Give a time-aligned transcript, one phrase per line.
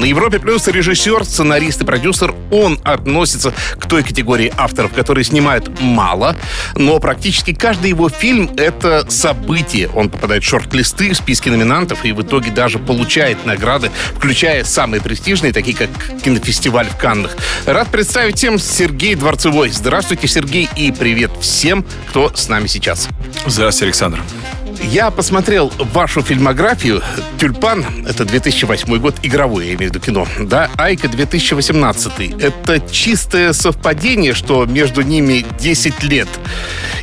[0.00, 5.78] На Европе Плюс режиссер, сценарист и продюсер, он относится к той категории авторов, которые снимают
[5.78, 6.34] мало,
[6.74, 9.90] но практически каждый его фильм— это событие.
[9.90, 15.02] Он попадает в шорт-листы, в списки номинантов и в итоге даже получает награды, включая самые
[15.02, 15.90] престижные, такие как
[16.24, 17.36] кинофестиваль в Каннах.
[17.66, 19.68] Рад представить всем Сергей Дворцевой.
[19.68, 23.06] Здравствуйте, Сергей, и привет всем, кто с нами сейчас.
[23.44, 24.20] Здравствуйте, Александр.
[24.82, 27.02] Я посмотрел вашу фильмографию.
[27.38, 30.26] «Тюльпан»— это 2008 год, игровой, я имею в виду кино.
[30.40, 32.40] Да, «Айка» 2018.
[32.42, 36.28] Это чистое совпадение, что между ними 10 лет.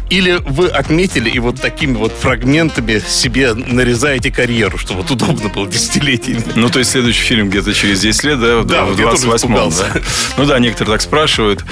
[0.09, 5.67] Или вы отметили и вот такими вот фрагментами себе нарезаете карьеру, чтобы вот удобно было
[5.67, 6.43] десятилетиями?
[6.55, 9.27] Ну, то есть следующий фильм где-то через 10 лет, да, Да, в вот я тоже
[9.27, 9.91] 28-м, испугался.
[9.93, 9.99] да?
[10.37, 11.63] Ну да, некоторые так спрашивают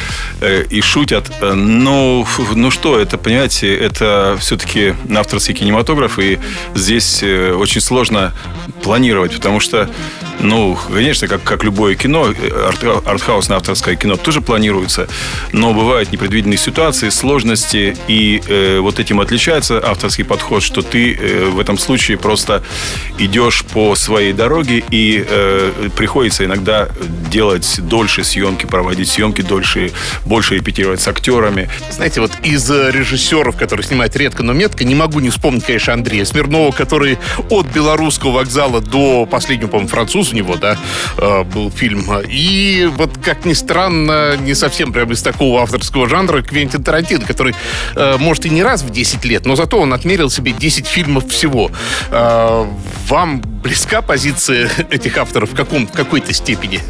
[0.41, 1.31] э, и шутят.
[1.41, 6.40] Э, Ну, ну что, это, понимаете, это все-таки авторский кинематограф, и
[6.74, 8.34] здесь э, очень сложно
[8.85, 9.89] планировать, потому что,
[10.39, 15.07] ну, конечно, как, как любое кино, арт- артхаусное авторское кино тоже планируется,
[15.51, 21.49] но бывают непредвиденные ситуации, сложности, и э, вот этим отличается авторский подход, что ты э,
[21.49, 22.61] в этом случае просто
[23.17, 26.89] идешь по своей дороге, и э, приходится иногда
[27.31, 29.91] делать дольше съемки, проводить съемки дольше,
[30.25, 31.69] больше репетировать с актерами.
[31.89, 35.93] Знаете, вот из э, режиссеров, которые снимают редко, но метко, не могу не вспомнить, конечно,
[35.93, 37.17] Андрея Смирнова, который
[37.49, 40.77] от белорусского вокзала до последнего, по-моему, француз у него, да,
[41.18, 42.05] э, был фильм.
[42.27, 47.55] И вот, как ни странно, не совсем прям из такого авторского жанра Квентин Тарантино, который,
[47.96, 51.27] э, может, и не раз в 10 лет, но зато он отмерил себе 10 фильмов
[51.27, 51.71] всего.
[52.12, 52.65] Э,
[53.07, 56.81] Вам близка позиция этих авторов в, каком, в какой-то степени?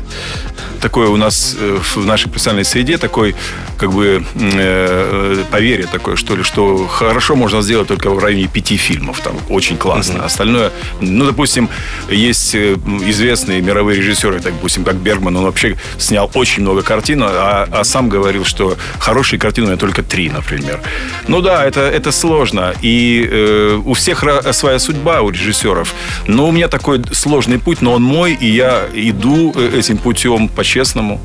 [0.85, 3.35] Такое у нас э, в нашей профессиональной среде такой
[3.77, 8.77] как бы э, поверье такое, что ли, что хорошо можно сделать только в районе пяти
[8.77, 10.23] фильмов, там очень классно.
[10.23, 11.69] Остальное, ну, допустим,
[12.07, 12.75] есть э,
[13.07, 17.83] известные мировые режиссеры, так, допустим, как Бергман, он вообще снял очень много картин, а, а
[17.83, 20.79] сам говорил, что хорошие картины у меня только три, например.
[21.27, 22.75] Ну да, это, это сложно.
[22.83, 25.95] И э, у всех своя судьба, у режиссеров.
[26.27, 30.47] Но у меня такой сложный путь, но он мой, и я иду э, этим путем
[30.75, 31.21] по-честному.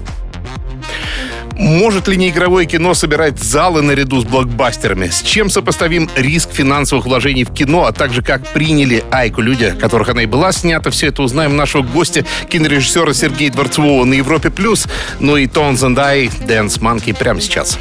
[1.57, 5.09] Может ли неигровое кино собирать залы наряду с блокбастерами?
[5.09, 10.09] С чем сопоставим риск финансовых вложений в кино, а также как приняли Айку люди, которых
[10.09, 10.91] она и была снята?
[10.91, 14.51] Все это узнаем нашего гостя, кинорежиссера Сергея Дворцового на Европе+.
[14.51, 14.87] плюс.
[15.19, 17.77] Ну и Tones and I, Dance Monkey прямо сейчас.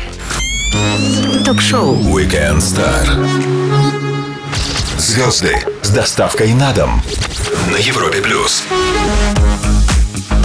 [1.46, 3.06] Ток-шоу Weekend Star.
[4.98, 7.02] Звезды с доставкой на дом
[7.72, 8.64] на Европе плюс.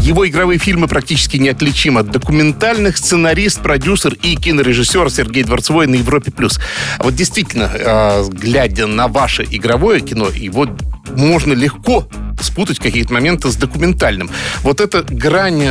[0.04, 2.98] Его игровые фильмы практически неотличимы от документальных.
[2.98, 6.30] Сценарист, продюсер и кинорежиссер Сергей Дворцевой на Европе+.
[6.30, 6.60] плюс.
[6.98, 10.68] А вот действительно, э, глядя на ваше игровое кино, его
[11.16, 12.06] можно легко
[12.42, 14.28] спутать какие-то моменты с документальным.
[14.60, 15.62] Вот эта грань...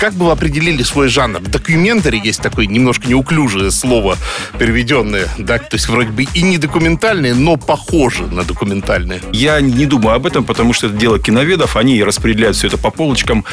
[0.00, 1.40] как бы вы определили свой жанр?
[1.40, 4.16] Документари есть такое немножко неуклюжее слово,
[4.58, 9.20] переведенное, да, то есть вроде бы и не документальное, но похоже на документальное.
[9.32, 11.76] Я не думаю об этом, потому что это дело киноведов.
[11.76, 13.44] Они распределяют все это по полочкам,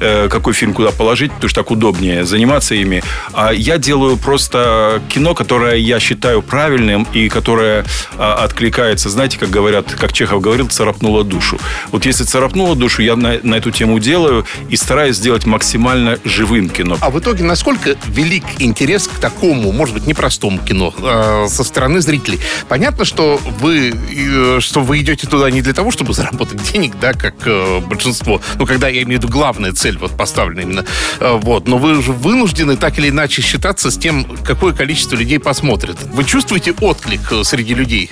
[0.00, 3.02] э, какой фильм куда положить, потому что так удобнее заниматься ими.
[3.32, 7.86] А я делаю просто кино, которое я считаю правильным и которое
[8.18, 11.58] а, откликается, знаете, как говорят, как Чехов говорил, царапнуло душу.
[11.92, 15.93] Вот если царапнуло душу, я на, на эту тему делаю и стараюсь сделать максимально
[16.24, 16.96] живым кино.
[17.00, 22.00] А в итоге насколько велик интерес к такому, может быть, непростому кино э, со стороны
[22.00, 22.40] зрителей?
[22.68, 27.12] Понятно, что вы, э, что вы идете туда не для того, чтобы заработать денег, да,
[27.12, 28.40] как э, большинство.
[28.56, 30.84] Ну, когда я имею в виду главная цель вот поставлена именно.
[31.20, 31.68] Э, вот.
[31.68, 35.96] Но вы же вынуждены так или иначе считаться с тем, какое количество людей посмотрит.
[36.12, 38.10] Вы чувствуете отклик э, среди людей?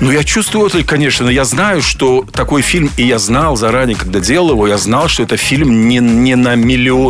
[0.00, 3.96] Ну, я чувствую это, конечно, но я знаю, что такой фильм, и я знал заранее,
[3.96, 6.54] когда делал его, я знал, что это фильм не, не на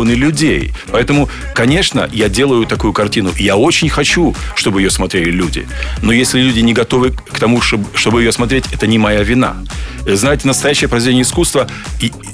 [0.03, 0.73] миллионы людей.
[0.91, 5.65] Поэтому, конечно, я делаю такую картину, я очень хочу, чтобы ее смотрели люди.
[6.01, 9.55] Но если люди не готовы к тому, чтобы, ее смотреть, это не моя вина.
[10.05, 11.67] Знаете, настоящее произведение искусства,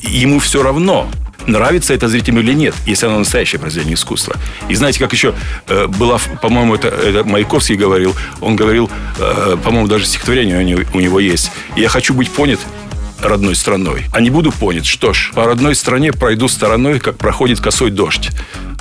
[0.01, 1.10] ему все равно,
[1.48, 4.36] нравится это зрителю или нет, если оно настоящее произведение искусства.
[4.68, 5.33] И знаете, как еще
[5.68, 11.19] э, была, по-моему, это, это Маяковский говорил, он говорил, э, по-моему, даже стихотворение у него
[11.19, 11.51] есть.
[11.75, 12.60] «Я хочу быть понят
[13.21, 14.86] родной страной, а не буду понят.
[14.86, 18.30] Что ж, по родной стране пройду стороной, как проходит косой дождь.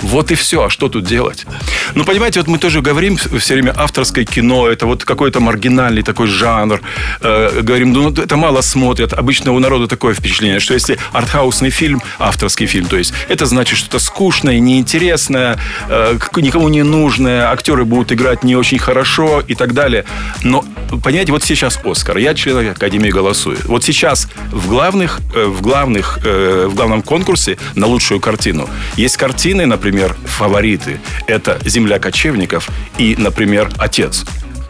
[0.02, 0.64] Вот и все.
[0.64, 1.46] А что тут делать?
[1.94, 6.26] Ну, понимаете, вот мы тоже говорим все время авторское кино, это вот какой-то маргинальный такой
[6.26, 6.80] жанр.
[7.20, 9.12] Э, говорим, ну, это мало смотрят.
[9.12, 13.78] Обычно у народа такое впечатление, что если артхаусный фильм, авторский фильм, то есть это значит
[13.78, 15.58] что-то скучное, неинтересное,
[15.88, 20.04] э, никому не нужное, актеры будут играть не очень хорошо и так далее.
[20.42, 20.64] Но,
[21.02, 23.58] понимаете, вот сейчас Оскар, я член Академии голосую.
[23.64, 29.16] Вот сейчас в главных, э, в главных, э, в главном конкурсе на лучшую картину есть
[29.16, 29.87] картины, например,
[30.24, 31.00] фавориты.
[31.26, 32.68] Это «Земля кочевников»
[32.98, 34.24] и, например, «Отец».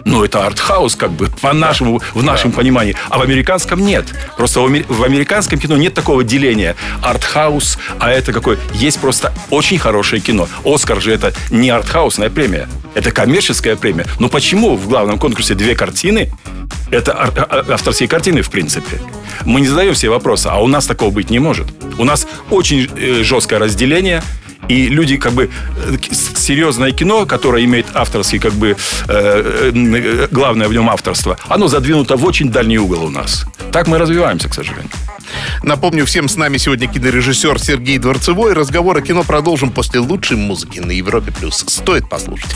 [0.08, 2.96] Ну, это артхаус, как бы, по нашему, в нашем понимании.
[3.10, 4.06] А в американском нет.
[4.38, 6.76] Просто в американском кино нет такого деления.
[7.02, 8.58] Артхаус, а это какой?
[8.72, 10.48] Есть просто очень хорошее кино.
[10.64, 12.68] Оскар же это не артхаусная премия.
[12.94, 14.06] Это коммерческая премия.
[14.18, 16.32] Но почему в главном конкурсе две картины?
[16.90, 18.98] Это а, а, авторские картины, в принципе.
[19.44, 21.66] Мы не задаем себе вопросы, а у нас такого быть не может.
[21.98, 24.22] У нас очень э, жесткое разделение
[24.68, 28.76] и люди как бы э, серьезное кино, которое имеет авторский как бы
[29.08, 33.44] э, э, главное в нем авторство, оно задвинуто в очень дальний угол у нас.
[33.72, 34.90] Так мы развиваемся, к сожалению.
[35.62, 38.52] Напомню, всем с нами сегодня кинорежиссер Сергей Дворцевой.
[38.52, 41.32] Разговор о кино продолжим после лучшей музыки на Европе+.
[41.32, 41.64] плюс.
[41.66, 42.50] Стоит послушать.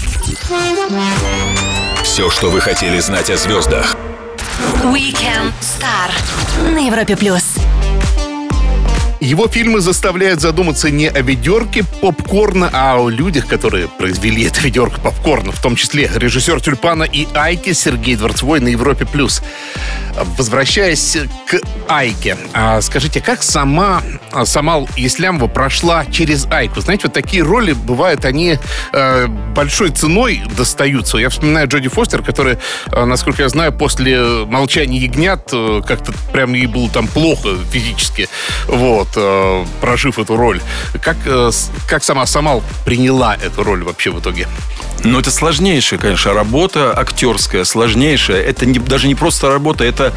[2.02, 3.96] Все, что вы хотели знать о звездах.
[4.84, 7.16] Weekend Star на Европе+.
[7.16, 7.56] плюс.
[9.22, 15.00] Его фильмы заставляют задуматься не о ведерке попкорна, а о людях, которые произвели эту ведерко
[15.00, 19.06] попкорна, в том числе режиссер «Тюльпана» и «Айки» Сергей Дворцевой на Европе+.
[19.06, 19.40] плюс.
[20.36, 24.02] Возвращаясь к Айке, а скажите, как сама
[24.44, 26.80] Самал Ислямова прошла через Айку?
[26.80, 28.58] Знаете, вот такие роли бывают, они
[28.92, 31.18] э, большой ценой достаются.
[31.18, 32.58] Я вспоминаю Джоди Фостер, которая,
[32.90, 38.28] э, насколько я знаю, после «Молчания ягнят» э, как-то прям ей было там плохо физически.
[38.66, 40.60] Вот э, прожив эту роль.
[41.00, 41.50] Как, э,
[41.88, 44.46] как сама Самал приняла эту роль вообще в итоге?
[45.04, 48.42] Ну, это сложнейшая, конечно, работа актерская, сложнейшая.
[48.42, 50.12] Это не, даже не просто работа, это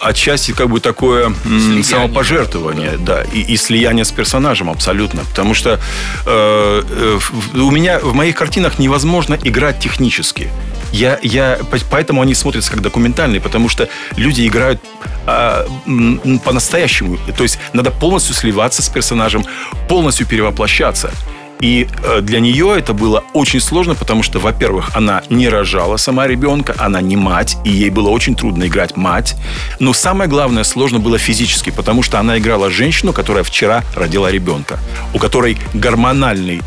[0.00, 1.84] отчасти как бы такое слияние.
[1.84, 5.78] самопожертвование, да, и, и слияние с персонажем абсолютно, потому что
[6.26, 7.18] э, э,
[7.54, 10.48] у меня в моих картинах невозможно играть технически.
[10.92, 11.58] Я, я,
[11.90, 14.80] поэтому они смотрятся как документальные, потому что люди играют
[15.24, 15.66] а,
[16.44, 17.16] по-настоящему.
[17.36, 19.44] То есть надо полностью сливаться с персонажем,
[19.88, 21.12] полностью перевоплощаться.
[21.60, 26.26] И э, для нее это было очень сложно, потому что, во-первых, она не рожала сама
[26.26, 29.36] ребенка, она не мать, и ей было очень трудно играть мать.
[29.78, 34.78] Но самое главное сложно было физически, потому что она играла женщину, которая вчера родила ребенка,
[35.12, 36.62] у которой гормональный,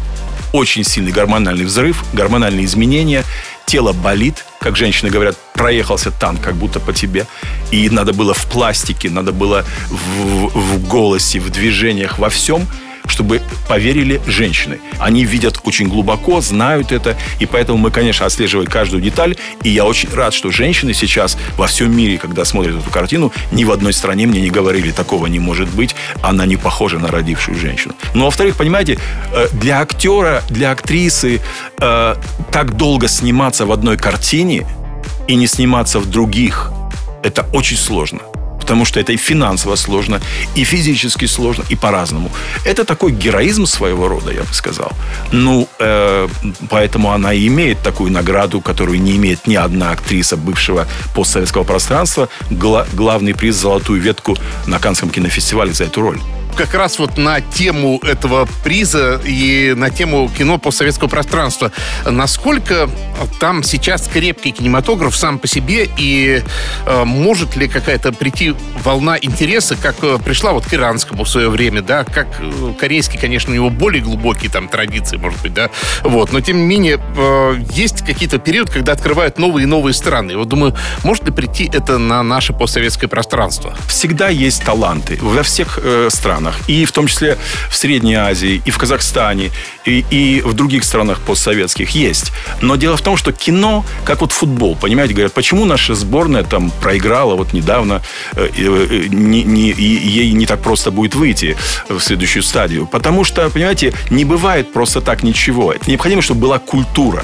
[0.52, 3.24] очень сильный гормональный взрыв, гормональные изменения,
[3.66, 7.26] тело болит, как женщины говорят, проехался танк как будто по тебе.
[7.72, 12.68] И надо было в пластике, надо было в, в голосе, в движениях, во всем
[13.14, 14.80] чтобы поверили женщины.
[14.98, 19.38] Они видят очень глубоко, знают это, и поэтому мы, конечно, отслеживаем каждую деталь.
[19.62, 23.64] И я очень рад, что женщины сейчас во всем мире, когда смотрят эту картину, ни
[23.64, 27.58] в одной стране мне не говорили, такого не может быть, она не похожа на родившую
[27.58, 27.94] женщину.
[28.14, 28.98] Но, ну, во-вторых, понимаете,
[29.32, 31.40] э, для актера, для актрисы
[31.80, 32.16] э,
[32.52, 34.66] так долго сниматься в одной картине
[35.28, 36.72] и не сниматься в других,
[37.22, 38.20] это очень сложно
[38.64, 40.22] потому что это и финансово сложно,
[40.56, 42.32] и физически сложно, и по-разному.
[42.66, 44.92] Это такой героизм своего рода, я бы сказал.
[45.34, 46.28] Ну, э,
[46.70, 52.30] поэтому она и имеет такую награду, которую не имеет ни одна актриса бывшего постсоветского пространства,
[52.50, 54.38] гла- главный приз «Золотую ветку»
[54.68, 56.20] на Канском кинофестивале за эту роль
[56.54, 61.72] как раз вот на тему этого приза и на тему кино постсоветского пространства.
[62.06, 62.90] Насколько
[63.40, 66.42] там сейчас крепкий кинематограф сам по себе и
[66.86, 71.50] э, может ли какая-то прийти волна интереса, как э, пришла вот к иранскому в свое
[71.50, 75.70] время, да, как э, корейский, конечно, у него более глубокие там традиции, может быть, да,
[76.04, 80.38] вот, но тем не менее э, есть какие-то периоды, когда открывают новые и новые страны.
[80.38, 83.76] Вот думаю, может ли прийти это на наше постсоветское пространство?
[83.88, 87.38] Всегда есть таланты во всех э, странах странах, и в том числе
[87.70, 89.52] в Средней Азии, и в Казахстане,
[89.86, 92.32] и, и в других странах постсоветских есть.
[92.62, 96.72] Но дело в том, что кино, как вот футбол, понимаете, говорят, почему наша сборная там
[96.82, 98.02] проиграла вот недавно,
[98.36, 101.56] э, э, не, не, ей не так просто будет выйти
[101.90, 102.88] в следующую стадию.
[102.88, 105.72] Потому что, понимаете, не бывает просто так ничего.
[105.72, 107.24] Это необходимо, чтобы была культура.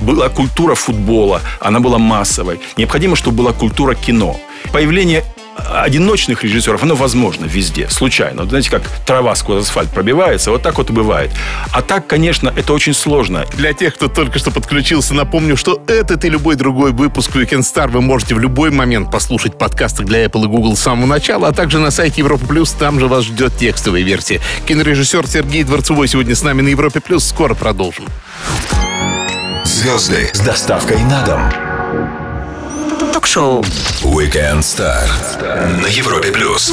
[0.00, 2.60] Была культура футбола, она была массовой.
[2.76, 4.36] Необходимо, чтобы была культура кино.
[4.72, 5.24] Появление
[5.56, 8.44] одиночных режиссеров, оно возможно везде, случайно.
[8.44, 11.30] Знаете, как трава сквозь асфальт пробивается, вот так вот и бывает.
[11.72, 13.44] А так, конечно, это очень сложно.
[13.54, 17.88] Для тех, кто только что подключился, напомню, что этот и любой другой выпуск Weekend Star
[17.88, 21.52] вы можете в любой момент послушать подкасты для Apple и Google с самого начала, а
[21.52, 24.40] также на сайте Европа Плюс, там же вас ждет текстовая версия.
[24.66, 27.24] Кинорежиссер Сергей Дворцевой сегодня с нами на Европе Плюс.
[27.24, 28.06] Скоро продолжим.
[29.64, 32.19] Звезды с доставкой на дом.
[33.12, 33.62] Ток-шоу.
[34.02, 35.08] Weekend Star
[35.82, 36.72] на Европе плюс.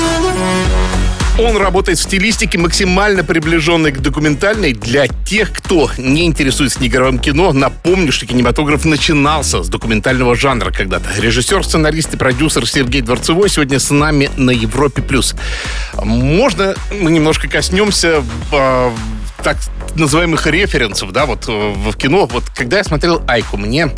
[1.39, 4.73] Он работает в стилистике, максимально приближенной к документальной.
[4.73, 11.09] Для тех, кто не интересуется неигровым кино, напомню, что кинематограф начинался с документального жанра когда-то.
[11.19, 15.01] Режиссер, сценарист и продюсер Сергей Дворцевой сегодня с нами на Европе+.
[15.01, 15.35] плюс.
[15.93, 18.91] Можно мы немножко коснемся э,
[19.43, 19.57] так
[19.95, 22.25] называемых референсов, да, вот э, в кино.
[22.25, 23.89] Вот когда я смотрел Айку, мне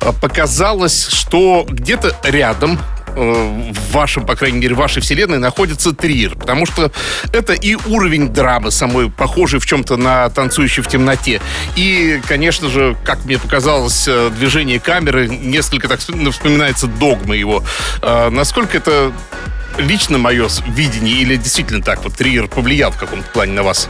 [0.00, 2.78] э, показалось, что где-то рядом
[3.16, 6.34] Э, в вашем, по крайней мере, в вашей вселенной находится Триер.
[6.34, 6.92] Потому что
[7.32, 11.40] это и уровень драмы самой, похожий в чем-то на «Танцующий в темноте».
[11.76, 14.06] И, конечно же, как мне показалось,
[14.38, 17.64] движение камеры несколько так вспоминается догма его.
[18.02, 19.12] Насколько это
[19.78, 23.88] лично мое видение или действительно так вот Триер повлиял в каком-то плане на вас?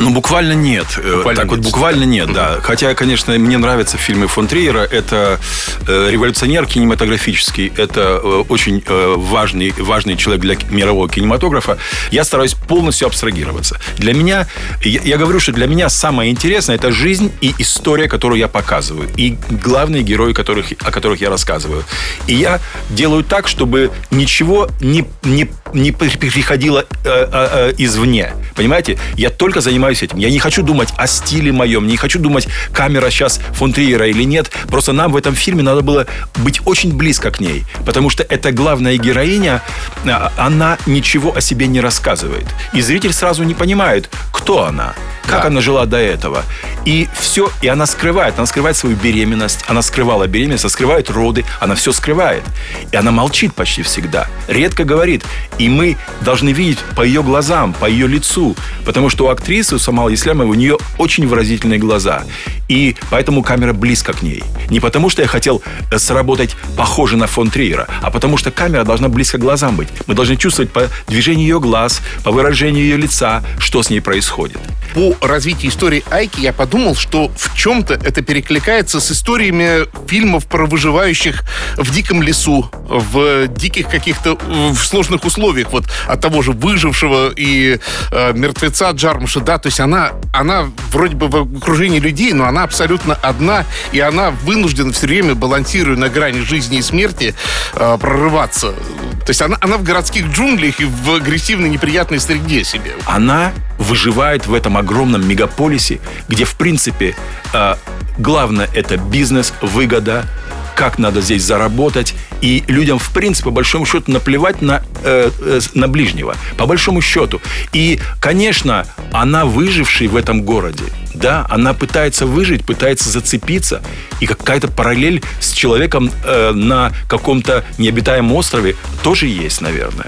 [0.00, 0.86] Ну, буквально нет.
[0.96, 1.56] Э, буквально так нет.
[1.58, 2.58] вот, буквально нет, да.
[2.62, 4.80] Хотя, конечно, мне нравятся фильмы фон Триера.
[4.80, 5.38] Это
[5.86, 7.70] э, революционер кинематографический.
[7.76, 11.76] Это э, очень важный, важный человек для мирового кинематографа.
[12.10, 13.78] Я стараюсь полностью абстрагироваться.
[13.98, 14.46] Для меня,
[14.82, 19.08] я, я говорю, что для меня самое интересное это жизнь и история, которую я показываю.
[19.16, 21.84] И главные герои, которых, о которых я рассказываю.
[22.26, 28.32] И я делаю так, чтобы ничего не, не, не приходило э, э, извне.
[28.54, 28.98] Понимаете?
[29.16, 30.18] Я только занимаюсь этим.
[30.18, 34.24] Я не хочу думать о стиле моем, не хочу думать, камера сейчас фон Триера или
[34.24, 34.50] нет.
[34.68, 36.06] Просто нам в этом фильме надо было
[36.36, 37.64] быть очень близко к ней.
[37.84, 39.62] Потому что эта главная героиня,
[40.06, 42.46] а, она ничего о себе не рассказывает.
[42.72, 44.94] И зритель сразу не понимает, кто она,
[45.26, 45.46] как Да.
[45.48, 46.44] она жила до этого.
[46.84, 48.34] И все, и она скрывает.
[48.38, 52.42] Она скрывает свою беременность, она скрывала беременность, она скрывает роды, она все скрывает.
[52.90, 55.24] И она молчит почти всегда, редко говорит.
[55.58, 58.56] И мы должны видеть по ее глазам, по ее лицу.
[58.84, 62.24] Потому что у актрисы, у Самала Ислямовой, у нее очень выразительные глаза.
[62.68, 64.42] И поэтому камера близко к ней.
[64.70, 68.84] Не потому, что я хотел э, сработать похоже на фон Триера, а потому что камера
[68.84, 69.88] должна близко к глазам быть.
[70.06, 74.58] Мы должны чувствовать по движению ее глаз, по выражению ее лица, что с ней происходит.
[74.94, 80.66] по развитию истории Айки я подумал, что в чем-то это перекликается с историями фильмов про
[80.66, 81.42] выживающих
[81.76, 87.78] в диком лесу, в диких каких-то в сложных условиях, вот от того же выжившего и
[88.10, 92.64] э, мертвеца Джармуша, да, то есть она, она вроде бы в окружении людей, но она
[92.64, 97.34] абсолютно одна, и она вынуждена все время, балансируя на грани жизни и смерти,
[97.74, 98.72] э, прорываться.
[98.72, 102.92] То есть она, она в городских джунглях и в агрессивной неприятной среде себе.
[103.06, 107.16] она выживает в этом огромном мегаполисе, где, в принципе,
[107.52, 107.74] э,
[108.18, 110.26] главное это бизнес, выгода,
[110.74, 112.14] как надо здесь заработать.
[112.40, 116.34] И людям, в принципе, по большому счету, наплевать на, э, э, на ближнего.
[116.56, 117.40] По большому счету.
[117.74, 120.84] И, конечно, она выживший в этом городе.
[121.12, 123.82] Да, она пытается выжить, пытается зацепиться.
[124.20, 130.06] И какая-то параллель с человеком э, на каком-то необитаемом острове тоже есть, наверное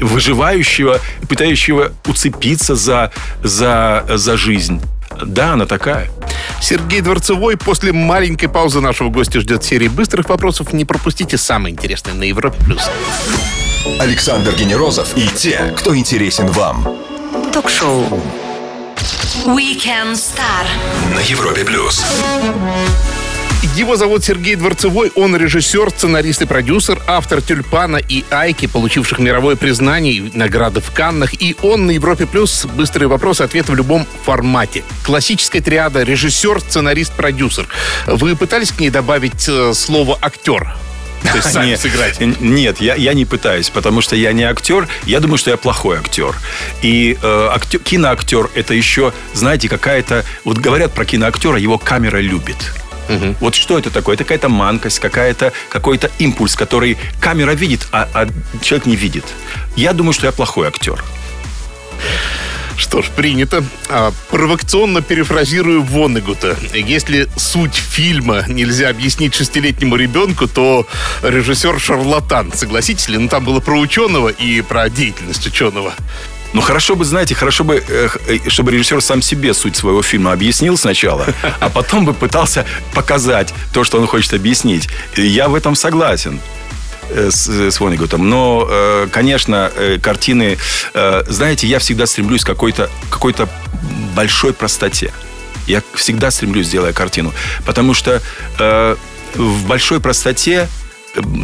[0.00, 3.12] выживающего, пытающего уцепиться за,
[3.42, 4.80] за, за жизнь.
[5.24, 6.10] Да, она такая.
[6.60, 10.72] Сергей Дворцевой после маленькой паузы нашего гостя ждет серии быстрых вопросов.
[10.72, 12.58] Не пропустите самое интересное на Европе+.
[12.64, 12.82] плюс.
[14.00, 16.86] Александр Генерозов и те, кто интересен вам
[17.52, 18.04] Ток-шоу.
[19.46, 20.66] Weekend Star.
[21.14, 22.04] на Европе плюс.
[23.74, 25.10] Его зовут Сергей Дворцевой.
[25.14, 30.90] Он режиссер, сценарист и продюсер, автор «Тюльпана» и «Айки», получивших мировое признание и награды в
[30.92, 31.34] Каннах.
[31.42, 32.26] И он на Европе+.
[32.26, 34.84] плюс быстрые вопросы, ответы в любом формате.
[35.04, 37.66] Классическая триада режиссер, сценарист, продюсер.
[38.06, 40.76] Вы пытались к ней добавить э, слово «актер»?
[41.22, 42.20] То есть сами Нет, сыграть?
[42.20, 44.86] Нет, я, я не пытаюсь, потому что я не актер.
[45.06, 46.34] Я думаю, что я плохой актер.
[46.82, 50.24] И э, актер- киноактер это еще, знаете, какая-то...
[50.44, 52.56] Вот говорят про киноактера, его камера любит.
[53.40, 54.14] Вот что это такое?
[54.14, 58.28] Это какая-то манкость, какая-то, какой-то импульс, который камера видит, а, а
[58.60, 59.24] человек не видит.
[59.76, 61.02] Я думаю, что я плохой актер.
[62.76, 63.64] Что ж, принято.
[63.88, 66.56] А, провокационно перефразирую Воннегута.
[66.74, 70.86] Если суть фильма нельзя объяснить шестилетнему ребенку, то
[71.22, 72.52] режиссер шарлатан.
[72.52, 73.18] Согласитесь ли?
[73.18, 75.94] Ну, там было про ученого и про деятельность ученого.
[76.56, 80.32] Ну, хорошо бы, знаете, хорошо бы, э, э, чтобы режиссер сам себе суть своего фильма
[80.32, 81.26] объяснил сначала,
[81.60, 84.88] а потом бы пытался показать то, что он хочет объяснить.
[85.18, 86.40] Я в этом согласен
[87.10, 88.30] э, с, с Вонигутом.
[88.30, 88.70] Но,
[89.12, 89.70] конечно,
[90.00, 90.56] картины...
[91.28, 93.50] Знаете, я всегда стремлюсь к какой-то какой-то
[94.14, 95.12] большой простоте.
[95.66, 97.34] Я всегда стремлюсь, делая картину.
[97.66, 98.22] Потому что
[98.58, 98.96] э,
[99.34, 100.68] в большой простоте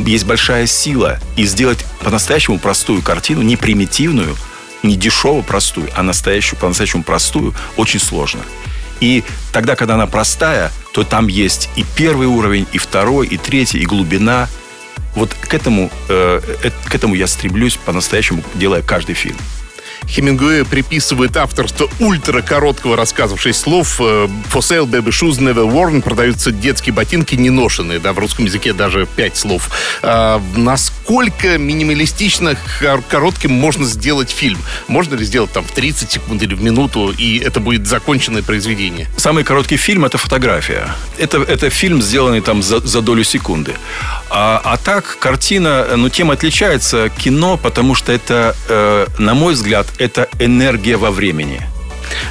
[0.07, 1.19] есть большая сила.
[1.37, 4.35] И сделать по-настоящему простую картину, не примитивную,
[4.83, 8.41] не дешево простую, а настоящую, по-настоящему простую, очень сложно.
[9.01, 13.79] И тогда, когда она простая, то там есть и первый уровень, и второй, и третий,
[13.79, 14.49] и глубина.
[15.17, 19.37] Вот к этому, э, э, к этому я стремлюсь по-настоящему, делая каждый фильм.
[20.09, 23.97] Хемингуэй приписывает авторство ультракороткого рассказа в шесть слов.
[24.01, 26.03] э, For sale, baby shoes, never worn.
[26.03, 27.99] Продаются детские ботинки не ношенные.
[27.99, 29.71] Да, в русском языке даже пять слов.
[30.03, 34.59] А, насколько минималистично кор- коротким можно сделать фильм?
[34.89, 39.09] Можно ли сделать там в 30 секунд или в минуту, и это будет законченное произведение?
[39.17, 40.89] Самый короткий фильм– это фотография.
[41.19, 43.75] Это, это фильм, сделанный там за, за долю секунды.
[44.31, 49.87] А, а так, картина, ну, тем отличается кино, потому что это, э, на мой взгляд,
[49.99, 51.63] это энергия во времени.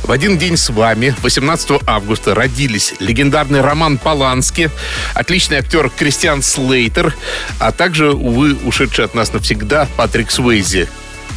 [0.03, 4.69] В один день с вами, 18 августа, родились легендарный Роман Полански,
[5.13, 7.15] отличный актер Кристиан Слейтер,
[7.59, 10.87] а также, увы, ушедший от нас навсегда Патрик Суэйзи.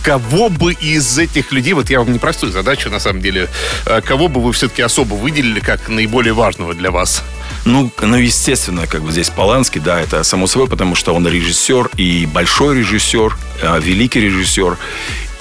[0.03, 3.49] Кого бы из этих людей, вот я вам непростую задачу, на самом деле,
[3.87, 7.23] э, кого бы вы все-таки особо выделили как наиболее важного для вас?
[7.65, 11.89] Ну, ну, естественно, как бы здесь Поланский, да, это само собой, потому что он режиссер
[11.97, 14.77] и большой режиссер, э, великий режиссер,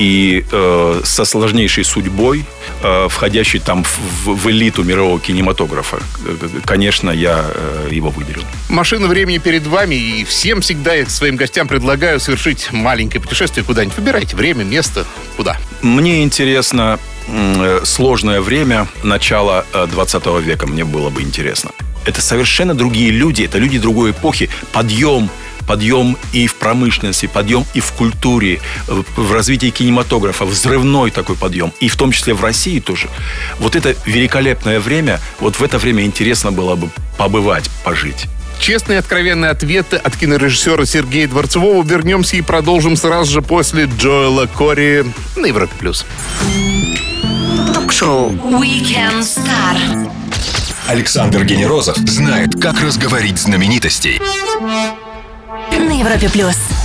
[0.03, 2.43] и э, со сложнейшей судьбой,
[2.81, 5.99] э, входящий там в, в элиту мирового кинематографа.
[6.25, 8.43] Э, Конечно, я э, его выделил.
[8.69, 13.97] Машина времени перед вами, и всем всегда я своим гостям предлагаю совершить маленькое путешествие куда-нибудь.
[13.97, 15.05] Выбирайте время, место,
[15.37, 15.57] куда.
[15.81, 20.67] Мне интересно э, сложное время начала э, 20 века.
[20.67, 21.71] Мне было бы интересно.
[22.05, 24.49] Это совершенно другие люди, это люди другой эпохи.
[24.73, 25.29] Подъем
[25.67, 31.73] подъем и в промышленности, подъем и в культуре, в в развитии кинематографа, взрывной такой подъем,
[31.79, 33.09] и в том числе в России тоже.
[33.59, 38.25] Вот это великолепное время, вот в это время интересно было бы побывать, пожить.
[38.59, 41.83] Честные и откровенные ответы от кинорежиссера Сергея Дворцового.
[41.83, 45.05] Вернемся и продолжим сразу же после Джоэла Кори
[45.35, 45.73] на Европе+.
[45.79, 46.05] плюс.
[47.73, 50.09] Ток-шоу Weekend Star.
[50.87, 54.21] Александр Генерозов знает, как разговорить знаменитостей.
[55.53, 56.82] На Европе плюс.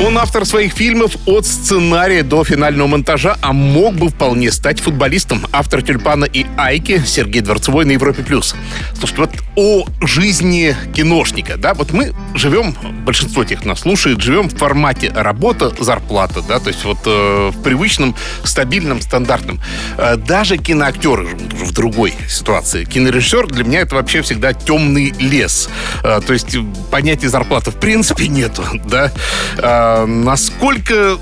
[0.00, 5.44] Он автор своих фильмов от сценария до финального монтажа, а мог бы вполне стать футболистом.
[5.50, 8.22] Автор «Тюльпана» и «Айки» Сергей Дворцевой на Европе+.
[8.22, 8.54] плюс.
[8.96, 14.56] Слушайте, вот о жизни киношника, да, вот мы живем, большинство тех, нас слушает, живем в
[14.56, 19.60] формате работа, зарплата, да, то есть вот э, в привычном, стабильном, стандартном.
[19.96, 22.84] Э, даже киноактеры живут в другой ситуации.
[22.84, 25.68] Кинорежиссер для меня это вообще всегда темный лес.
[26.04, 26.56] Э, то есть
[26.92, 29.10] понятия зарплаты в принципе нету, да.
[29.56, 31.18] Э, насколько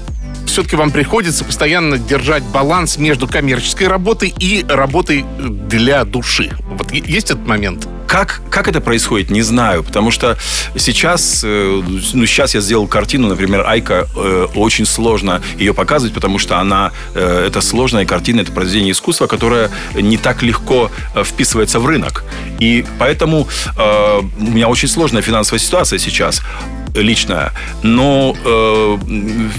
[0.47, 6.51] все-таки вам приходится постоянно держать баланс между коммерческой работой и работой для души.
[6.71, 7.87] Вот есть этот момент?
[8.07, 10.39] Как, как это происходит, не знаю, потому что
[10.77, 11.83] сейчас, э,
[12.15, 16.93] ну, сейчас я сделал картину, например, Айка, э, очень сложно ее показывать, потому что она,
[17.15, 22.25] э, это сложная картина, это произведение искусства, которое не так легко э, вписывается в рынок.
[22.61, 26.43] И поэтому э, у меня очень сложная финансовая ситуация сейчас
[26.97, 28.99] личная, но э,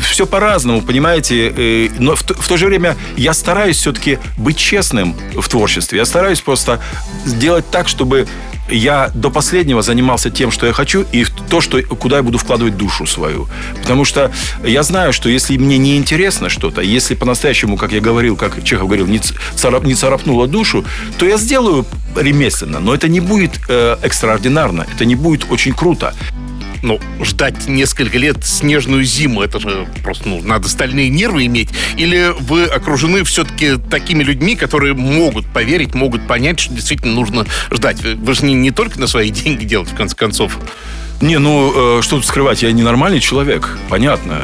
[0.02, 1.54] все по-разному, понимаете.
[1.56, 6.00] Э, но в, в то же время я стараюсь все-таки быть честным в творчестве.
[6.00, 6.82] Я стараюсь просто
[7.26, 8.28] сделать так, чтобы
[8.70, 12.78] я до последнего занимался тем, что я хочу, и то, что, куда я буду вкладывать
[12.78, 13.48] душу свою.
[13.82, 14.32] Потому что
[14.64, 18.88] я знаю, что если мне не интересно что-то, если по-настоящему, как я говорил, как Чехов
[18.88, 19.20] говорил, не,
[19.56, 20.86] царап, не царапнуло душу,
[21.18, 22.80] то я сделаю ремесленно.
[22.80, 26.14] Но это не будет э, экстраординарно, это не будет очень круто.
[26.84, 31.70] Ну, ждать несколько лет снежную зиму, это же просто, ну, надо стальные нервы иметь.
[31.98, 38.02] Или вы окружены все-таки такими людьми, которые могут поверить, могут понять, что действительно нужно ждать.
[38.02, 40.58] Вы, же не, не только на свои деньги делать, в конце концов.
[41.20, 44.40] Не, ну, э, что тут скрывать, я ненормальный человек, понятно.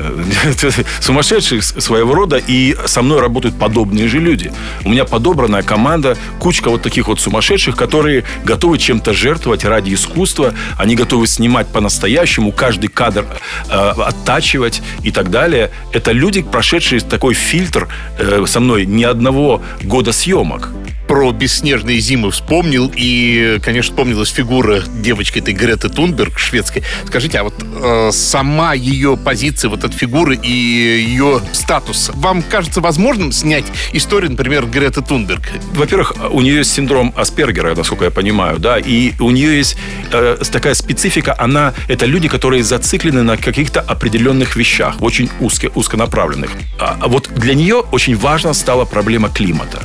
[1.00, 4.52] Сумасшедший своего рода, и со мной работают подобные же люди.
[4.84, 10.56] У меня подобранная команда, кучка вот таких вот сумасшедших, которые готовы чем-то жертвовать ради искусства,
[10.80, 13.26] они готовы снимать по-настоящему, каждый кадр
[13.70, 15.70] э, оттачивать и так далее.
[15.92, 20.72] Это люди, прошедшие такой фильтр э, со мной ни одного года съемок.
[21.14, 26.82] Про бесснежные зимы вспомнил, и, конечно, вспомнилась фигура девочки этой Греты Тунберг, шведской.
[27.06, 32.82] Скажите, а вот э, сама ее позиция, вот эта фигура и ее статус, вам кажется
[32.82, 35.52] возможным снять историю, например, Греты Тунберг?
[35.76, 39.78] Во-первых, у нее есть синдром Аспергера, насколько я понимаю, да, и у нее есть
[40.12, 46.50] э, такая специфика, она, это люди, которые зациклены на каких-то определенных вещах, очень узко, узконаправленных.
[46.80, 49.84] А, а вот для нее очень важна стала проблема климата.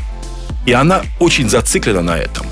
[0.68, 2.46] И она очень зациклена на этом.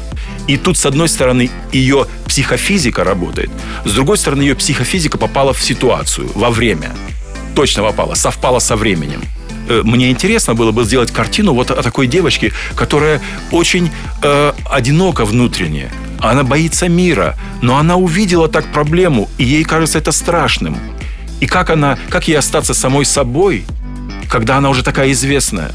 [0.49, 3.51] И тут, с одной стороны, ее психофизика работает,
[3.85, 6.93] с другой стороны, ее психофизика попала в ситуацию, во время.
[7.55, 9.21] Точно попала, совпала со временем.
[9.69, 13.91] Э, Мне интересно было бы сделать картину вот о такой девочке, которая очень
[14.23, 15.91] э, одинока внутренне.
[16.19, 20.79] Она боится мира, но она увидела так проблему, и ей кажется это страшным.
[21.41, 23.67] И как она, как ей остаться самой собой,
[24.31, 25.71] когда она уже такая известная?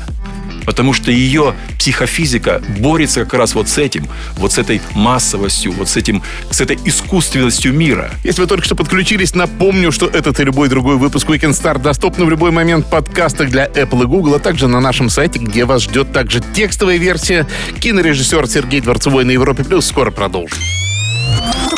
[0.65, 5.89] Потому что ее психофизика борется как раз вот с этим, вот с этой массовостью, вот
[5.89, 8.11] с этим, с этой искусственностью мира.
[8.23, 12.25] Если вы только что подключились, напомню, что этот и любой другой выпуск Weekend Star доступны
[12.25, 15.65] в любой момент в подкастах для Apple и Google, а также на нашем сайте, где
[15.65, 17.47] вас ждет также текстовая версия.
[17.79, 20.57] Кинорежиссер Сергей Дворцевой на Европе Плюс скоро продолжим.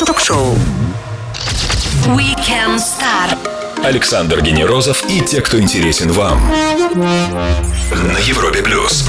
[0.06, 0.56] Ток-шоу.
[2.06, 3.63] Weekend Star.
[3.84, 6.40] Александр Генерозов и те, кто интересен вам.
[7.92, 9.06] На Европе плюс.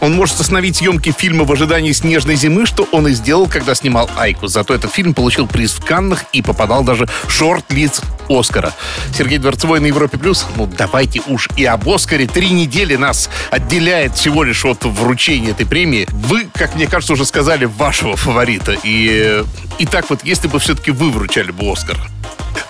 [0.00, 4.08] Он может остановить съемки фильма в ожидании снежной зимы, что он и сделал, когда снимал
[4.16, 4.46] Айку.
[4.46, 8.72] Зато этот фильм получил приз в Каннах и попадал даже в шорт-лист Оскара.
[9.16, 10.46] Сергей Дворцевой на Европе Плюс.
[10.56, 12.26] Ну, давайте уж и об Оскаре.
[12.26, 16.06] Три недели нас отделяет всего лишь от вручения этой премии.
[16.10, 18.76] Вы, как мне кажется, уже сказали вашего фаворита.
[18.82, 19.42] И,
[19.78, 21.98] и так вот, если бы все-таки вы вручали бы Оскар,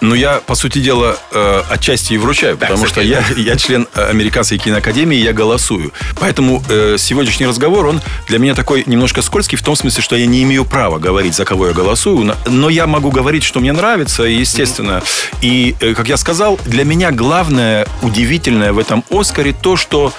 [0.00, 3.44] Ну, я, по сути дела, э, отчасти и вручаю, Да, потому что Сергей.
[3.44, 5.92] я, я член Американской киноакадемии, я голосую.
[6.18, 10.24] Поэтому э, сегодняшний разговор, он для меня такой немножко скользкий, в том смысле, что я
[10.24, 14.22] не имею права говорить, за кого я голосую, но- я могу говорить, что мне нравится,
[14.22, 15.02] естественно.
[15.42, 20.14] И, э, как я сказал, для меня главное, удивительное в этом Оскаре то, что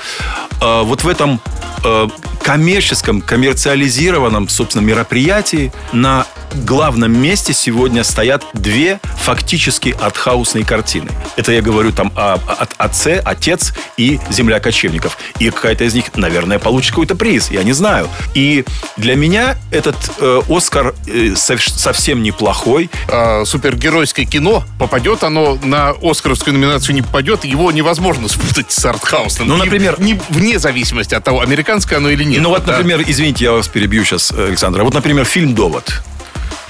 [0.62, 1.40] э, вот в этом
[1.84, 2.08] э,
[2.44, 6.26] коммерческом, коммерциализированном, собственно, мероприятии на
[6.66, 11.10] главном месте сегодня стоят две фактически артхаусные картины.
[11.38, 15.18] Это я говорю там о, о- отце, отец и земля кочевников.
[15.40, 18.10] И какая-то из них, наверное, получит какой-то приз, я не знаю.
[18.34, 18.66] И
[18.98, 22.90] для меня этот э, Оскар э, сов- совсем неплохой.
[23.08, 29.48] э, супергеройское кино, попадет оно на Оскаровскую номинацию, не попадет, его невозможно спутать с артхаусным.
[29.48, 32.42] Ну, например- не, вне зависимости от того, американское оно или нет.
[32.44, 32.74] ну вот, Да.
[32.74, 34.84] например, извините, я вас перебью сейчас, Александр.
[34.84, 36.02] Вот, например, фильм «Довод».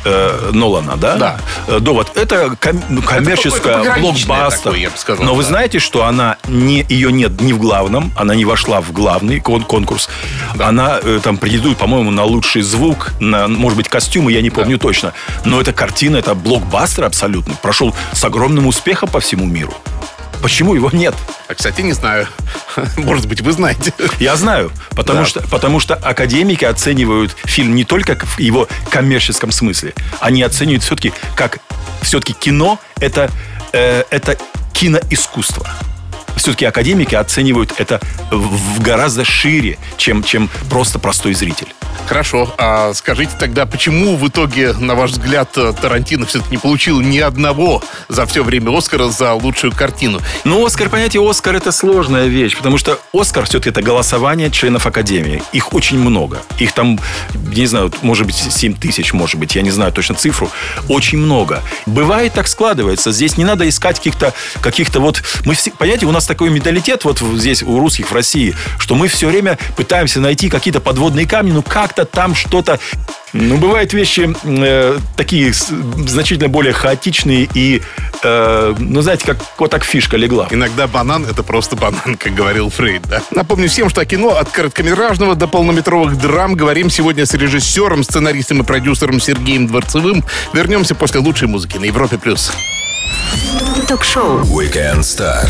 [0.03, 1.15] э, Нолана, да?
[1.15, 1.37] Да.
[1.67, 2.11] Э, Довод.
[2.17, 4.63] Это ком- ну, коммерческая это блокбастер.
[4.63, 5.49] такое, я бы сказал, Но вы да.
[5.49, 9.63] знаете, что она не, ее нет ни в главном, она не вошла в главный кон-
[9.63, 10.09] конкурс.
[10.59, 14.79] Она э, там претендует, по-моему, на лучший звук, на, может быть, костюмы, я не помню
[14.79, 15.13] точно.
[15.45, 17.53] Но эта картина, это блокбастер абсолютно.
[17.61, 19.73] Прошел с огромным успехом по всему миру.
[20.41, 21.13] Почему его нет?
[21.47, 22.27] А, кстати, не знаю.
[22.97, 23.93] Может быть, вы знаете.
[24.19, 25.25] Я знаю, потому, Да.
[25.25, 31.13] что, потому что академики оценивают фильм не только в его коммерческом смысле, они оценивают все-таки
[31.35, 31.59] как
[32.01, 33.29] все-таки кино это,
[33.73, 34.37] э, это
[34.73, 35.67] киноискусство.
[36.35, 37.99] Все-таки академики оценивают это
[38.31, 38.37] в,
[38.77, 41.67] в гораздо шире, чем, чем просто простой зритель.
[42.07, 42.53] Хорошо.
[42.57, 47.81] А скажите тогда, почему в итоге, на ваш взгляд, Тарантино все-таки не получил ни одного
[48.09, 50.19] за все время Оскара за лучшую картину?
[50.43, 55.41] Ну, Оскар, понятие Оскар это сложная вещь, потому что Оскар все-таки это голосование членов Академии.
[55.53, 56.41] Их очень много.
[56.57, 56.99] Их там,
[57.33, 60.49] не знаю, может быть, 7 тысяч, может быть, я не знаю точно цифру.
[60.89, 61.61] Очень много.
[61.85, 63.11] Бывает так складывается.
[63.11, 65.23] Здесь не надо искать каких-то, каких-то вот...
[65.45, 69.07] Мы все, понимаете, у нас такой менталитет вот здесь у русских в России, что мы
[69.07, 72.79] все время пытаемся найти какие-то подводные камни, ну как-то там что-то...
[73.33, 77.81] Ну, бывают вещи э, такие значительно более хаотичные и,
[78.23, 80.47] э, ну, знаете, как вот так фишка легла.
[80.51, 83.23] Иногда банан— это просто банан, как говорил Фрейд, да?
[83.31, 88.61] Напомню всем, что о кино от короткометражного до полнометровых драм говорим сегодня с режиссером, сценаристом
[88.61, 90.23] и продюсером Сергеем Дворцевым.
[90.53, 92.17] Вернемся после лучшей музыки на Европе+.
[92.17, 92.51] плюс.
[93.87, 94.41] Ток-шоу.
[94.41, 95.47] Weekend Star.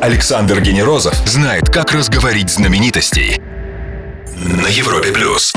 [0.00, 3.40] Александр Генерозов знает, как разговорить знаменитостей.
[4.44, 5.52] На Европе плюс.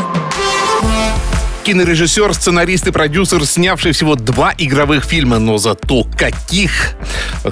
[1.65, 6.93] Кинорежиссер, сценарист и продюсер, снявший всего два игровых фильма, но зато каких!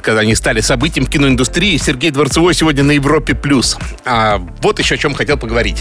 [0.03, 3.33] Когда они стали событием в киноиндустрии, Сергей Дворцевой сегодня на Европе+.
[3.33, 3.75] плюс.
[4.05, 5.79] А вот еще о чем хотел поговорить.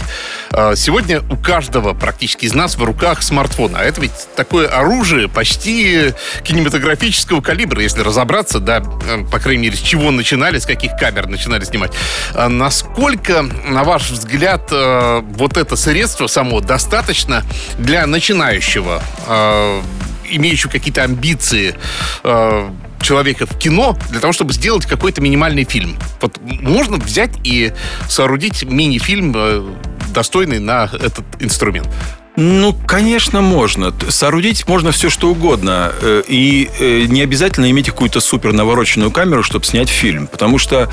[0.49, 3.75] А, Сегодня у каждого практически из нас в руках смартфон.
[3.75, 9.77] А это ведь такое оружие почти кинематографического калибра, если разобраться, да, э, по крайней мере,
[9.77, 11.91] с чего начинали, с каких камер начинали снимать.
[12.33, 17.43] А Насколько, на ваш взгляд, э, вот это средство само достаточно
[17.77, 19.81] для начинающего, э,
[20.29, 21.75] имеющего какие-то амбиции
[22.23, 22.69] э,
[23.01, 25.97] человека в кино для того, чтобы сделать какой-то минимальный фильм?
[26.21, 27.73] Вот можно взять и
[28.07, 29.75] соорудить мини-фильм, э,
[30.13, 31.89] достойный на этот инструмент.
[32.35, 33.93] Ну, конечно, можно.
[34.09, 35.91] Соорудить можно все, что угодно.
[36.01, 40.25] Э, И э, не обязательно иметь какую-то супер навороченную камеру, чтобы снять фильм.
[40.25, 40.89] Потому что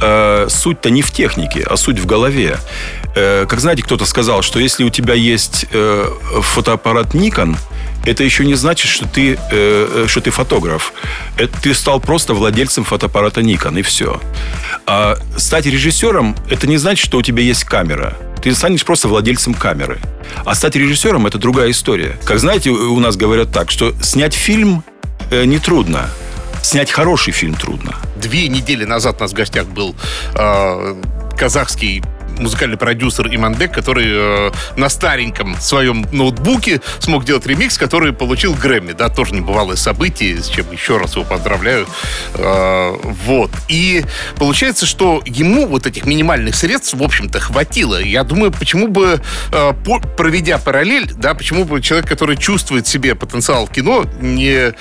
[0.00, 2.58] э, суть-то не в технике, а суть в голове.
[3.16, 6.08] Э, как знаете, кто-то сказал, что если у тебя есть э,
[6.42, 7.56] фотоаппарат Nikon,
[8.04, 10.92] это еще не значит, что ты, э, э, что ты фотограф.
[11.36, 14.20] Это ты стал просто владельцем фотоаппарата Nikon, и все.
[14.86, 18.16] А стать режиссером, это не значит, что у тебя есть камера.
[18.42, 20.00] Ты станешь просто владельцем камеры.
[20.44, 22.16] А стать режиссером– это другая история.
[22.24, 24.84] Как знаете, у нас говорят так, что снять фильм
[25.30, 26.08] э, нетрудно.
[26.62, 27.94] Снять хороший фильм трудно.
[28.16, 29.94] Две недели назад у нас в гостях был
[30.34, 31.02] э,
[31.36, 32.02] казахский
[32.38, 38.92] музыкальный продюсер Имандек, который э, на стареньком своем ноутбуке смог делать ремикс, который получил Грэмми.
[38.92, 41.86] Да, тоже небывалое событие, с чем еще раз его поздравляю.
[42.34, 42.94] Э,
[43.26, 43.50] вот.
[43.68, 44.04] И
[44.36, 48.00] получается, что ему вот этих минимальных средств, в общем-то, хватило.
[48.00, 49.20] Я думаю, почему бы,
[49.52, 54.72] э, по, проведя параллель, да, почему бы человек, который чувствует в себе потенциал кино, не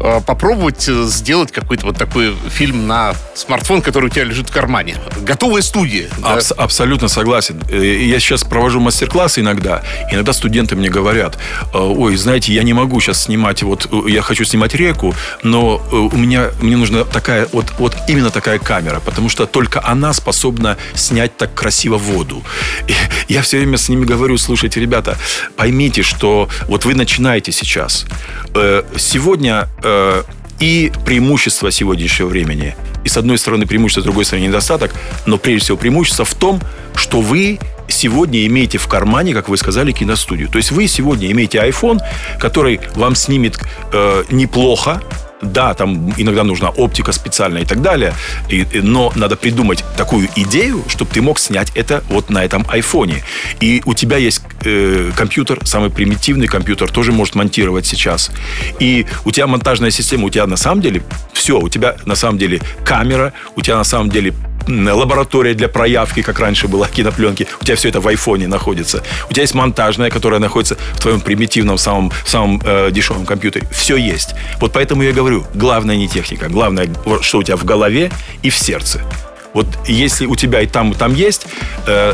[0.00, 4.96] э, попробовать сделать какой-то вот такой фильм на смартфон, который у тебя лежит в кармане.
[5.22, 6.08] Готовая студия.
[6.22, 6.62] Абс- да?
[6.62, 7.60] Абсолютно согласен.
[7.70, 9.82] Э, я сейчас провожу мастер-классы иногда.
[10.12, 11.38] Иногда студенты мне говорят,
[11.72, 15.82] «Э, ой, знаете, я не могу сейчас снимать, вот э, я хочу снимать реку, но
[15.92, 20.76] у меня, мне нужна такая, вот, вот именно такая камера, потому что только она способна
[20.94, 22.42] снять так красиво воду.
[22.88, 22.94] И
[23.32, 25.16] я все время с ними говорю, слушайте, ребята,
[25.56, 28.06] поймите, что вот вы начинаете сейчас.
[28.96, 29.68] Сегодня
[30.60, 32.74] и преимущество сегодняшнего времени.
[33.04, 34.94] И с одной стороны преимущество, с другой стороны недостаток.
[35.26, 36.60] Но прежде всего преимущество в том,
[36.94, 40.48] что вы сегодня имеете в кармане, как вы сказали, киностудию.
[40.48, 42.00] То есть вы сегодня имеете iPhone,
[42.38, 43.58] который вам снимет
[43.92, 45.02] э, неплохо,
[45.52, 48.14] да, там иногда нужна оптика специальная и так далее,
[48.48, 53.22] и, но надо придумать такую идею, чтобы ты мог снять это вот на этом айфоне.
[53.60, 58.30] И у тебя есть э, компьютер, самый примитивный компьютер, тоже может монтировать сейчас.
[58.80, 61.02] И у тебя монтажная система, у тебя на самом деле
[61.32, 64.34] все, у тебя на самом деле камера, у тебя на самом деле
[64.68, 67.46] лаборатория для проявки, как раньше была кинопленки.
[67.60, 69.02] У тебя все это в айфоне находится.
[69.28, 73.66] У тебя есть монтажная, которая находится в твоем примитивном, самом, самом э, дешевом компьютере.
[73.70, 74.34] Все есть.
[74.60, 76.88] Вот поэтому я говорю, главное не техника, главное,
[77.20, 78.10] что у тебя в голове
[78.42, 79.00] и в сердце.
[79.54, 81.46] Вот если у тебя и там, и там есть,
[81.86, 82.12] э,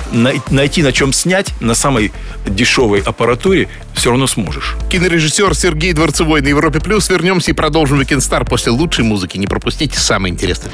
[0.51, 2.13] найти на чем снять на самой
[2.47, 4.77] дешевой аппаратуре все равно сможешь.
[4.91, 7.09] Кинорежиссер Сергей Дворцевой на Европе Плюс.
[7.09, 9.39] Вернемся и продолжим Weekend Star после лучшей музыки.
[9.39, 10.71] Не пропустите самое интересное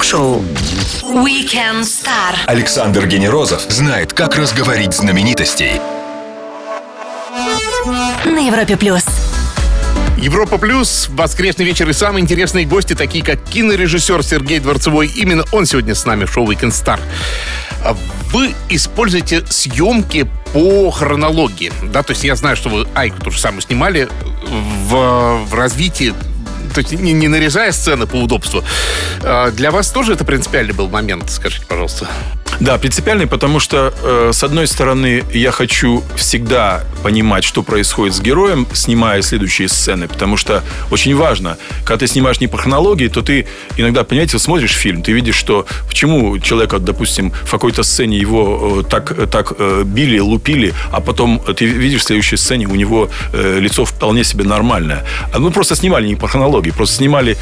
[0.00, 0.42] ток-шоу
[1.02, 2.34] Weekend Star.
[2.46, 5.72] Александр Генерозов знает, как разговорить знаменитостей.
[8.24, 9.04] На Европе плюс.
[10.16, 15.06] Европа Плюс, воскресный вечер и самые интересные гости, такие как кинорежиссер Сергей Дворцевой.
[15.06, 16.98] Именно он сегодня с нами в шоу Weekend Star.
[17.84, 17.94] А
[18.32, 23.60] вы используете съемки по хронологии, да, то есть я знаю, что вы Айку тоже самую
[23.60, 24.08] снимали
[24.88, 26.14] в, в развитии
[26.70, 28.64] то есть не, не нарезая сцены по удобству.
[29.22, 32.08] А для вас тоже это принципиальный был момент, скажите, пожалуйста?
[32.60, 38.20] Да, принципиальный, потому что, э, с одной стороны, я хочу всегда понимать, что происходит с
[38.20, 43.22] героем, снимая следующие сцены, потому что очень важно, когда ты снимаешь не по хронологии, то
[43.22, 43.46] ты
[43.78, 48.90] иногда, понимаете, смотришь фильм, ты видишь, что почему человека, допустим, в какой-то сцене его э,
[48.90, 53.58] так, так э, били, лупили, а потом ты видишь в следующей сцене у него э,
[53.58, 55.06] лицо вполне себе нормальное.
[55.32, 57.38] А мы просто снимали не по хронологии, просто снимали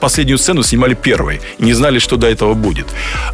[0.00, 1.40] последнюю сцену снимали первой.
[1.58, 2.86] И не знали, что до этого будет.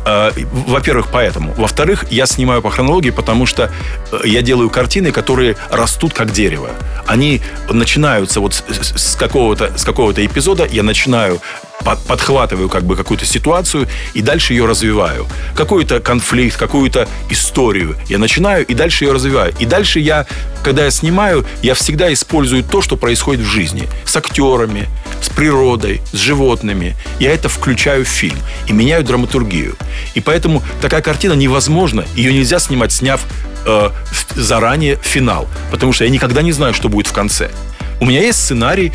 [0.07, 0.33] Э,
[0.67, 1.53] во-первых, поэтому.
[1.55, 3.71] Во-вторых, я снимаю по хронологии, потому что
[4.13, 6.71] э, я делаю картины, которые растут как дерево.
[7.07, 11.41] Они начинаются вот с какого-то, с какого-то эпизода, я начинаю
[11.85, 15.27] подхватываю как бы какую-то ситуацию и дальше ее развиваю.
[15.55, 19.55] Какой-то конфликт, какую-то историю я начинаю и дальше ее развиваю.
[19.59, 20.27] И дальше я,
[20.63, 23.89] когда я снимаю, я всегда использую то, что происходит в жизни.
[24.05, 24.89] С актерами,
[25.23, 26.97] с природой, с животными.
[27.19, 29.77] Я это включаю в фильм и меняю драматургию.
[30.15, 32.05] И поэтому такая картина невозможна.
[32.15, 33.21] Ее нельзя снимать, сняв
[33.67, 33.91] э,
[34.35, 35.49] заранее финал.
[35.71, 37.51] Потому что я никогда не знаю, что будет в конце.
[38.01, 38.93] У меня есть сценарий,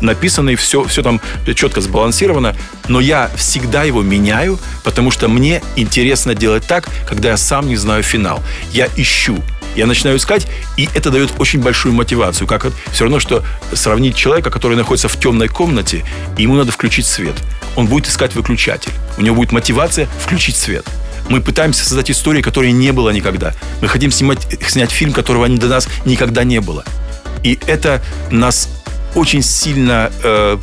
[0.00, 1.20] написанный, все, все там
[1.56, 2.54] четко сбалансировано,
[2.88, 7.76] но я всегда его меняю, потому что мне интересно делать так, когда я сам не
[7.76, 8.40] знаю финал.
[8.72, 9.42] Я ищу,
[9.74, 12.46] я начинаю искать, и это дает очень большую мотивацию.
[12.46, 16.04] Как все равно, что сравнить человека, который находится в темной комнате,
[16.38, 17.34] и ему надо включить свет.
[17.74, 18.92] Он будет искать выключатель.
[19.18, 20.86] У него будет мотивация включить свет.
[21.28, 23.52] Мы пытаемся создать истории, которые не было никогда.
[23.80, 26.84] Мы хотим снимать, снять фильм, которого до нас никогда не было.
[27.42, 28.68] И это нас
[29.14, 30.58] очень сильно э,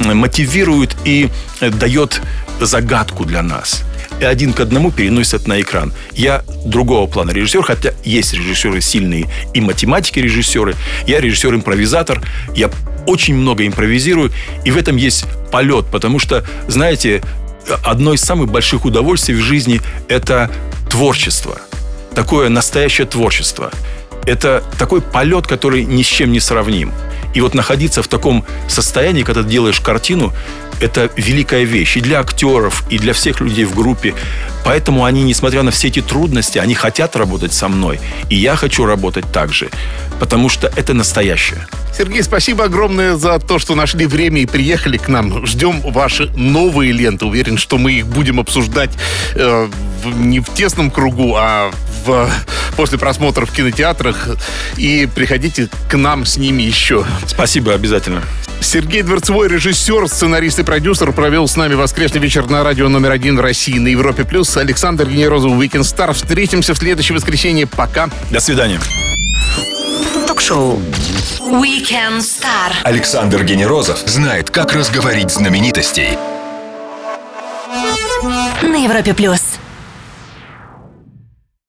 [0.00, 1.28] мотивирует и
[1.60, 2.20] дает
[2.60, 3.82] загадку для нас.
[4.20, 5.92] И один к одному переносят на экран.
[6.12, 10.74] Я другого плана режиссер, хотя есть режиссеры сильные и математики режиссеры.
[11.06, 12.22] Я режиссер-импровизатор.
[12.54, 12.70] Я
[13.06, 14.30] очень много импровизирую.
[14.64, 17.22] И в этом есть полет, потому что, знаете,
[17.82, 20.50] одно из самых больших удовольствий в жизни– это
[20.90, 21.58] творчество.
[22.14, 23.70] Такое настоящее творчество
[24.26, 26.92] это такой полет, который ни с чем не сравним.
[27.34, 30.32] И вот находиться в таком состоянии, когда ты делаешь картину,
[30.80, 34.14] это великая вещь и для актеров, и для всех людей в группе.
[34.64, 38.00] Поэтому они, несмотря на все эти трудности, они хотят работать со мной.
[38.28, 39.70] И я хочу работать так же.
[40.18, 41.66] Потому что это настоящее.
[41.96, 45.46] Сергей, спасибо огромное за то, что нашли время и приехали к нам.
[45.46, 47.26] Ждем ваши новые ленты.
[47.26, 48.90] Уверен, что мы их будем обсуждать
[49.34, 49.68] э,
[50.02, 51.70] в, не в тесном кругу, а
[52.04, 52.30] в,
[52.76, 54.28] после просмотра в кинотеатрах.
[54.76, 57.04] И приходите к нам с ними еще.
[57.26, 58.22] Спасибо, обязательно.
[58.60, 63.36] Сергей Дворцевой, режиссер, сценарист и продюсер, провел с нами воскресный вечер на радио номер один
[63.36, 64.24] в России на Европе+.
[64.24, 64.56] плюс.
[64.56, 66.12] Александр Генерозов, Weekend Star.
[66.12, 67.66] Встретимся в следующее воскресенье.
[67.66, 68.10] Пока.
[68.30, 68.80] До свидания.
[70.26, 70.80] Ток-шоу
[71.40, 72.72] Weekend Star.
[72.84, 76.18] Александр Генерозов знает, как разговорить знаменитостей.
[78.62, 79.49] На Европе плюс.